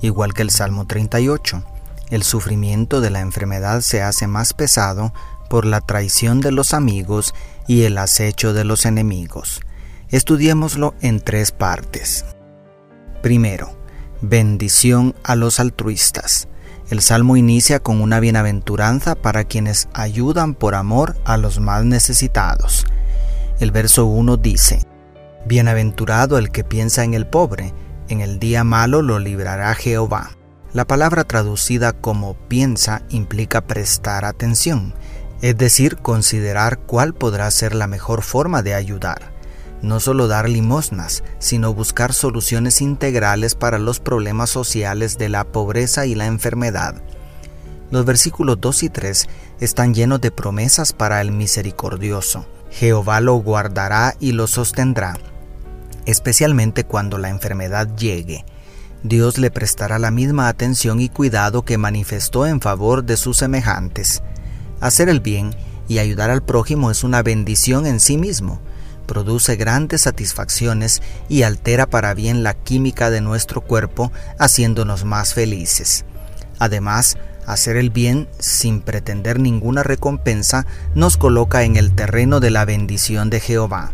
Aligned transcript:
igual 0.00 0.34
que 0.34 0.42
el 0.42 0.50
Salmo 0.50 0.86
38. 0.86 1.62
El 2.10 2.22
sufrimiento 2.22 3.00
de 3.00 3.10
la 3.10 3.20
enfermedad 3.20 3.80
se 3.80 4.02
hace 4.02 4.26
más 4.26 4.54
pesado 4.54 5.12
por 5.48 5.64
la 5.64 5.80
traición 5.80 6.40
de 6.40 6.52
los 6.52 6.74
amigos 6.74 7.34
y 7.66 7.82
el 7.82 7.98
acecho 7.98 8.52
de 8.52 8.64
los 8.64 8.86
enemigos. 8.86 9.60
Estudiémoslo 10.10 10.94
en 11.00 11.20
tres 11.20 11.50
partes. 11.50 12.24
Primero, 13.22 13.76
bendición 14.20 15.14
a 15.24 15.34
los 15.34 15.58
altruistas. 15.58 16.48
El 16.90 17.00
salmo 17.00 17.36
inicia 17.36 17.80
con 17.80 18.00
una 18.00 18.20
bienaventuranza 18.20 19.16
para 19.16 19.44
quienes 19.44 19.88
ayudan 19.92 20.54
por 20.54 20.76
amor 20.76 21.16
a 21.24 21.36
los 21.36 21.58
más 21.58 21.84
necesitados. 21.84 22.86
El 23.58 23.72
verso 23.72 24.06
1 24.06 24.36
dice, 24.36 24.86
Bienaventurado 25.46 26.38
el 26.38 26.50
que 26.50 26.62
piensa 26.62 27.02
en 27.02 27.14
el 27.14 27.26
pobre, 27.26 27.72
en 28.08 28.20
el 28.20 28.38
día 28.38 28.64
malo 28.64 29.02
lo 29.02 29.18
librará 29.18 29.74
Jehová. 29.74 30.30
La 30.72 30.86
palabra 30.86 31.24
traducida 31.24 31.92
como 31.92 32.34
piensa 32.34 33.02
implica 33.08 33.66
prestar 33.66 34.24
atención, 34.24 34.94
es 35.42 35.56
decir, 35.56 35.96
considerar 35.96 36.78
cuál 36.78 37.14
podrá 37.14 37.50
ser 37.50 37.74
la 37.74 37.86
mejor 37.86 38.22
forma 38.22 38.62
de 38.62 38.74
ayudar. 38.74 39.32
No 39.82 40.00
solo 40.00 40.26
dar 40.26 40.48
limosnas, 40.48 41.22
sino 41.38 41.74
buscar 41.74 42.12
soluciones 42.12 42.80
integrales 42.80 43.54
para 43.54 43.78
los 43.78 44.00
problemas 44.00 44.50
sociales 44.50 45.18
de 45.18 45.28
la 45.28 45.44
pobreza 45.44 46.06
y 46.06 46.14
la 46.14 46.26
enfermedad. 46.26 47.02
Los 47.90 48.04
versículos 48.04 48.60
2 48.60 48.82
y 48.84 48.88
3 48.88 49.28
están 49.60 49.94
llenos 49.94 50.20
de 50.20 50.30
promesas 50.30 50.92
para 50.92 51.20
el 51.20 51.30
misericordioso. 51.30 52.46
Jehová 52.70 53.20
lo 53.20 53.36
guardará 53.36 54.16
y 54.18 54.32
lo 54.32 54.46
sostendrá, 54.46 55.18
especialmente 56.06 56.84
cuando 56.84 57.18
la 57.18 57.28
enfermedad 57.28 57.94
llegue. 57.96 58.44
Dios 59.02 59.38
le 59.38 59.50
prestará 59.50 59.98
la 59.98 60.10
misma 60.10 60.48
atención 60.48 61.00
y 61.00 61.08
cuidado 61.08 61.64
que 61.64 61.78
manifestó 61.78 62.46
en 62.46 62.60
favor 62.60 63.04
de 63.04 63.16
sus 63.16 63.36
semejantes. 63.36 64.22
Hacer 64.80 65.08
el 65.08 65.20
bien 65.20 65.54
y 65.88 65.98
ayudar 65.98 66.30
al 66.30 66.42
prójimo 66.42 66.90
es 66.90 67.04
una 67.04 67.22
bendición 67.22 67.86
en 67.86 68.00
sí 68.00 68.16
mismo, 68.16 68.60
produce 69.06 69.56
grandes 69.56 70.02
satisfacciones 70.02 71.00
y 71.28 71.42
altera 71.42 71.86
para 71.86 72.12
bien 72.14 72.42
la 72.42 72.54
química 72.54 73.10
de 73.10 73.20
nuestro 73.20 73.60
cuerpo, 73.60 74.12
haciéndonos 74.38 75.04
más 75.04 75.32
felices. 75.32 76.04
Además, 76.58 77.16
hacer 77.46 77.76
el 77.76 77.90
bien 77.90 78.28
sin 78.38 78.80
pretender 78.80 79.38
ninguna 79.38 79.82
recompensa 79.82 80.66
nos 80.94 81.16
coloca 81.16 81.62
en 81.62 81.76
el 81.76 81.94
terreno 81.94 82.40
de 82.40 82.50
la 82.50 82.64
bendición 82.64 83.30
de 83.30 83.40
Jehová, 83.40 83.92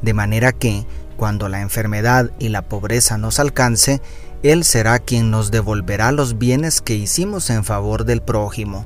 de 0.00 0.14
manera 0.14 0.52
que, 0.52 0.86
cuando 1.14 1.48
la 1.48 1.60
enfermedad 1.60 2.30
y 2.38 2.48
la 2.48 2.62
pobreza 2.62 3.18
nos 3.18 3.40
alcance, 3.40 4.00
Él 4.42 4.64
será 4.64 4.98
quien 4.98 5.30
nos 5.30 5.50
devolverá 5.50 6.12
los 6.12 6.38
bienes 6.38 6.80
que 6.80 6.94
hicimos 6.94 7.50
en 7.50 7.64
favor 7.64 8.04
del 8.04 8.22
prójimo 8.22 8.84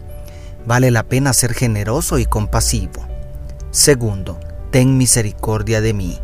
vale 0.68 0.90
la 0.90 1.02
pena 1.02 1.32
ser 1.32 1.54
generoso 1.54 2.18
y 2.18 2.26
compasivo. 2.26 3.06
Segundo, 3.70 4.38
ten 4.70 4.98
misericordia 4.98 5.80
de 5.80 5.94
mí. 5.94 6.18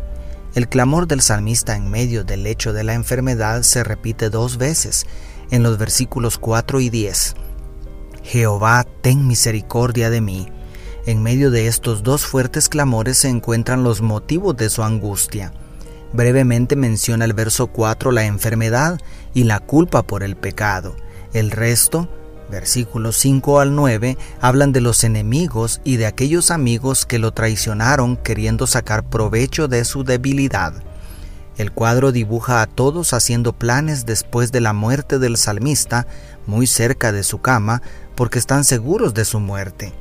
El 0.53 0.69
clamor 0.69 1.07
del 1.07 1.21
salmista 1.21 1.75
en 1.75 1.89
medio 1.89 2.23
del 2.23 2.43
lecho 2.43 2.71
de 2.71 2.83
la 2.83 2.93
enfermedad 2.93 3.63
se 3.63 3.83
repite 3.83 4.29
dos 4.29 4.57
veces 4.57 5.07
en 5.49 5.63
los 5.63 5.79
versículos 5.79 6.37
4 6.37 6.79
y 6.79 6.89
10. 6.91 7.35
Jehová, 8.23 8.85
ten 9.01 9.27
misericordia 9.27 10.11
de 10.11 10.21
mí. 10.21 10.47
En 11.07 11.23
medio 11.23 11.49
de 11.49 11.67
estos 11.67 12.03
dos 12.03 12.25
fuertes 12.25 12.69
clamores 12.69 13.17
se 13.17 13.29
encuentran 13.29 13.83
los 13.83 14.01
motivos 14.01 14.55
de 14.55 14.69
su 14.69 14.83
angustia. 14.83 15.53
Brevemente 16.15 16.75
menciona 16.75 17.25
el 17.25 17.33
verso 17.33 17.67
4 17.67 18.11
la 18.11 18.25
enfermedad 18.25 18.99
y 19.33 19.43
la 19.43 19.59
culpa 19.59 20.03
por 20.03 20.23
el 20.23 20.35
pecado. 20.35 20.95
El 21.33 21.51
resto 21.51 22.09
versículos 22.49 23.17
5 23.17 23.59
al 23.59 23.75
9, 23.75 24.17
hablan 24.39 24.71
de 24.71 24.81
los 24.81 25.03
enemigos 25.03 25.81
y 25.83 25.97
de 25.97 26.05
aquellos 26.05 26.51
amigos 26.51 27.05
que 27.05 27.19
lo 27.19 27.31
traicionaron 27.31 28.17
queriendo 28.17 28.67
sacar 28.67 29.03
provecho 29.09 29.67
de 29.67 29.83
su 29.83 30.03
debilidad. 30.03 30.73
El 31.57 31.71
cuadro 31.71 32.11
dibuja 32.11 32.61
a 32.61 32.67
todos 32.67 33.13
haciendo 33.13 33.53
planes 33.53 34.05
después 34.05 34.51
de 34.51 34.61
la 34.61 34.73
muerte 34.73 35.19
del 35.19 35.37
salmista, 35.37 36.05
muy 36.45 36.67
cerca 36.67 37.11
de 37.11 37.23
su 37.23 37.39
cama, 37.41 37.81
porque 38.15 38.39
están 38.39 38.63
seguros 38.63 39.13
de 39.13 39.25
su 39.25 39.39
muerte. 39.39 39.93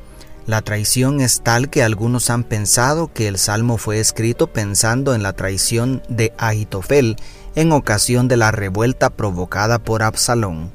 La 0.47 0.61
traición 0.61 1.23
es 1.23 1.41
tal 1.41 1.71
que 1.71 1.83
algunos 1.83 2.29
han 2.29 2.45
pensado 2.45 3.11
que 3.11 3.29
el 3.29 3.39
salmo 3.39 3.79
fue 3.79 3.99
escrito 3.99 4.47
pensando 4.47 5.15
en 5.15 5.23
la 5.23 5.33
traición 5.33 6.03
de 6.11 6.35
Ahitofel 6.37 7.17
en 7.55 7.73
ocasión 7.73 8.29
de 8.29 8.37
la 8.37 8.51
revuelta 8.51 9.09
provocada 9.09 9.79
por 9.79 10.03
Absalón. 10.03 10.71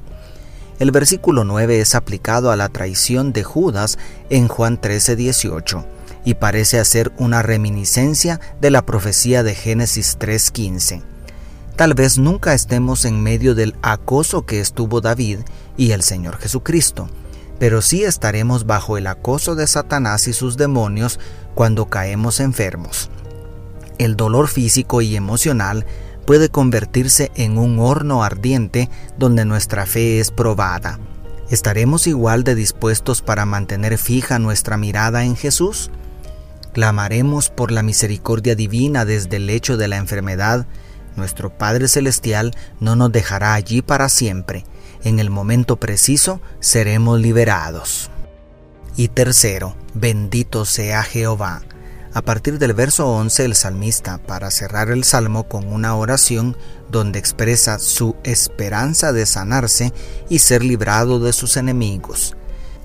El 0.80 0.90
versículo 0.90 1.44
9 1.44 1.80
es 1.80 1.94
aplicado 1.94 2.50
a 2.50 2.56
la 2.56 2.68
traición 2.68 3.32
de 3.32 3.44
Judas 3.44 3.96
en 4.28 4.48
Juan 4.48 4.80
13:18 4.80 5.84
y 6.24 6.34
parece 6.34 6.80
hacer 6.80 7.12
una 7.16 7.42
reminiscencia 7.42 8.40
de 8.60 8.70
la 8.70 8.84
profecía 8.84 9.44
de 9.44 9.54
Génesis 9.54 10.16
3:15. 10.18 11.02
Tal 11.76 11.94
vez 11.94 12.18
nunca 12.18 12.54
estemos 12.54 13.04
en 13.04 13.22
medio 13.22 13.54
del 13.54 13.76
acoso 13.82 14.44
que 14.46 14.60
estuvo 14.60 15.00
David 15.00 15.38
y 15.76 15.92
el 15.92 16.02
Señor 16.02 16.38
Jesucristo, 16.38 17.08
pero 17.60 17.82
sí 17.82 18.04
estaremos 18.04 18.64
bajo 18.64 18.96
el 18.96 19.06
acoso 19.06 19.54
de 19.54 19.66
Satanás 19.66 20.26
y 20.26 20.32
sus 20.32 20.56
demonios 20.56 21.20
cuando 21.54 21.90
caemos 21.90 22.40
enfermos. 22.40 23.10
El 23.98 24.16
dolor 24.16 24.48
físico 24.48 25.02
y 25.02 25.14
emocional 25.14 25.84
puede 26.24 26.48
convertirse 26.48 27.30
en 27.34 27.58
un 27.58 27.78
horno 27.78 28.24
ardiente 28.24 28.88
donde 29.18 29.44
nuestra 29.44 29.84
fe 29.84 30.20
es 30.20 30.30
probada. 30.30 30.98
¿Estaremos 31.50 32.06
igual 32.06 32.44
de 32.44 32.54
dispuestos 32.54 33.20
para 33.20 33.44
mantener 33.44 33.98
fija 33.98 34.38
nuestra 34.38 34.78
mirada 34.78 35.24
en 35.24 35.36
Jesús? 35.36 35.90
Clamaremos 36.72 37.50
por 37.50 37.72
la 37.72 37.82
misericordia 37.82 38.54
divina 38.54 39.04
desde 39.04 39.36
el 39.36 39.46
lecho 39.46 39.76
de 39.76 39.88
la 39.88 39.98
enfermedad. 39.98 40.66
Nuestro 41.14 41.50
Padre 41.50 41.88
Celestial 41.88 42.52
no 42.78 42.96
nos 42.96 43.12
dejará 43.12 43.52
allí 43.52 43.82
para 43.82 44.08
siempre. 44.08 44.64
En 45.02 45.18
el 45.18 45.30
momento 45.30 45.76
preciso 45.76 46.40
seremos 46.60 47.20
liberados. 47.20 48.10
Y 48.96 49.08
tercero, 49.08 49.76
bendito 49.94 50.64
sea 50.64 51.02
Jehová 51.02 51.62
a 52.12 52.22
partir 52.22 52.58
del 52.58 52.74
verso 52.74 53.08
11 53.08 53.44
el 53.44 53.54
salmista, 53.54 54.18
para 54.18 54.50
cerrar 54.50 54.90
el 54.90 55.04
salmo 55.04 55.44
con 55.44 55.72
una 55.72 55.94
oración 55.94 56.56
donde 56.90 57.18
expresa 57.18 57.78
su 57.78 58.16
esperanza 58.24 59.12
de 59.12 59.26
sanarse 59.26 59.92
y 60.28 60.40
ser 60.40 60.64
librado 60.64 61.20
de 61.20 61.32
sus 61.32 61.56
enemigos. 61.56 62.36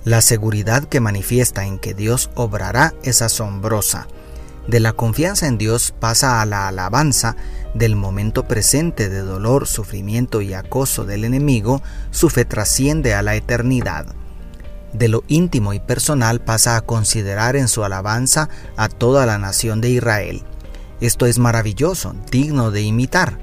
La 0.03 0.21
seguridad 0.21 0.83
que 0.83 0.99
manifiesta 0.99 1.65
en 1.65 1.79
que 1.79 1.95
Dios 1.95 2.29
obrará 2.35 2.93
es 3.01 3.23
asombrosa. 3.23 4.07
De 4.67 4.79
la 4.79 4.93
confianza 4.93 5.47
en 5.47 5.57
Dios 5.57 5.93
pasa 5.99 6.41
a 6.41 6.45
la 6.45 6.67
alabanza 6.67 7.35
del 7.73 7.95
momento 7.95 8.47
presente 8.47 9.09
de 9.09 9.19
dolor, 9.19 9.67
sufrimiento 9.67 10.41
y 10.41 10.53
acoso 10.53 11.05
del 11.05 11.23
enemigo, 11.23 11.81
su 12.11 12.29
fe 12.29 12.45
trasciende 12.45 13.13
a 13.13 13.21
la 13.21 13.35
eternidad 13.35 14.15
de 14.97 15.09
lo 15.09 15.23
íntimo 15.27 15.73
y 15.73 15.79
personal 15.79 16.41
pasa 16.41 16.77
a 16.77 16.81
considerar 16.81 17.55
en 17.55 17.67
su 17.67 17.83
alabanza 17.83 18.49
a 18.77 18.87
toda 18.87 19.25
la 19.25 19.37
nación 19.37 19.81
de 19.81 19.89
Israel. 19.89 20.43
Esto 21.01 21.25
es 21.25 21.37
maravilloso, 21.37 22.15
digno 22.31 22.71
de 22.71 22.81
imitar, 22.81 23.37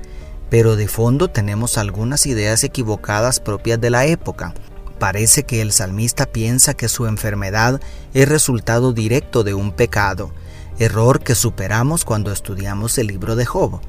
pero 0.48 0.76
de 0.76 0.88
fondo 0.88 1.28
tenemos 1.28 1.76
algunas 1.76 2.26
ideas 2.26 2.64
equivocadas 2.64 3.40
propias 3.40 3.80
de 3.80 3.90
la 3.90 4.06
época. 4.06 4.54
Parece 4.98 5.42
que 5.42 5.60
el 5.60 5.72
salmista 5.72 6.26
piensa 6.26 6.74
que 6.74 6.88
su 6.88 7.06
enfermedad 7.06 7.80
es 8.14 8.28
resultado 8.28 8.92
directo 8.92 9.44
de 9.44 9.52
un 9.52 9.72
pecado, 9.72 10.32
error 10.78 11.20
que 11.20 11.34
superamos 11.34 12.04
cuando 12.04 12.32
estudiamos 12.32 12.98
el 12.98 13.08
libro 13.08 13.36
de 13.36 13.46
Job. 13.46 13.80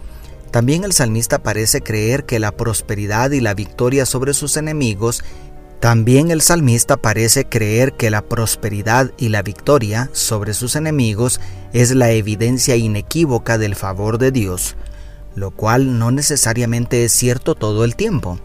También 0.51 0.83
el 0.83 0.93
salmista 0.93 1.41
parece 1.41 1.81
creer 1.81 2.25
que 2.25 2.39
la 2.39 2.51
prosperidad 2.51 3.31
y 3.31 3.39
la 3.39 3.53
victoria 3.53 4.05
sobre 4.05 4.33
sus 4.33 4.57
enemigos 4.57 5.23
también 5.83 6.31
el 6.31 6.41
salmista 6.41 6.95
parece 6.95 7.43
creer 7.43 7.91
que 7.91 8.09
la 8.09 8.21
prosperidad 8.21 9.11
y 9.17 9.27
la 9.27 9.41
victoria 9.41 10.09
sobre 10.13 10.53
sus 10.53 10.77
enemigos 10.77 11.41
es 11.73 11.93
la 11.93 12.11
evidencia 12.11 12.77
inequívoca 12.77 13.57
del 13.57 13.75
favor 13.75 14.17
de 14.17 14.31
Dios, 14.31 14.77
lo 15.35 15.51
cual 15.51 15.99
no 15.99 16.09
necesariamente 16.11 17.03
es 17.03 17.11
cierto 17.11 17.55
todo 17.55 17.83
el 17.83 17.97
tiempo. 17.97 18.39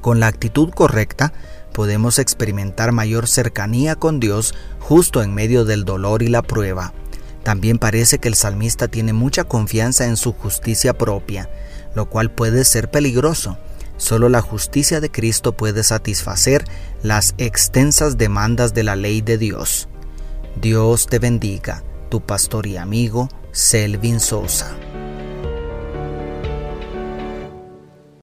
Con 0.00 0.20
la 0.20 0.28
actitud 0.28 0.70
correcta, 0.70 1.32
podemos 1.72 2.20
experimentar 2.20 2.92
mayor 2.92 3.26
cercanía 3.26 3.96
con 3.96 4.20
Dios 4.20 4.54
justo 4.78 5.24
en 5.24 5.34
medio 5.34 5.64
del 5.64 5.84
dolor 5.84 6.22
y 6.22 6.28
la 6.28 6.42
prueba. 6.42 6.92
También 7.46 7.78
parece 7.78 8.18
que 8.18 8.26
el 8.26 8.34
salmista 8.34 8.88
tiene 8.88 9.12
mucha 9.12 9.44
confianza 9.44 10.04
en 10.06 10.16
su 10.16 10.32
justicia 10.32 10.98
propia, 10.98 11.48
lo 11.94 12.10
cual 12.10 12.32
puede 12.32 12.64
ser 12.64 12.90
peligroso. 12.90 13.56
Solo 13.98 14.28
la 14.28 14.40
justicia 14.40 15.00
de 15.00 15.12
Cristo 15.12 15.52
puede 15.56 15.84
satisfacer 15.84 16.64
las 17.04 17.36
extensas 17.38 18.18
demandas 18.18 18.74
de 18.74 18.82
la 18.82 18.96
ley 18.96 19.20
de 19.20 19.38
Dios. 19.38 19.88
Dios 20.60 21.06
te 21.06 21.20
bendiga, 21.20 21.84
tu 22.10 22.20
pastor 22.20 22.66
y 22.66 22.78
amigo 22.78 23.28
Selvin 23.52 24.18
Sosa. 24.18 24.76